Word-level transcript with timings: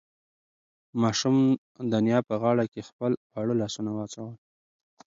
ماشوم 1.01 1.37
د 1.91 1.93
نیا 2.05 2.19
په 2.29 2.33
غاړه 2.41 2.65
کې 2.71 2.87
خپل 2.89 3.11
واړه 3.31 3.53
لاسونه 3.61 3.89
واچول. 3.93 4.35